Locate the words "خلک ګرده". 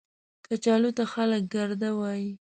1.13-1.89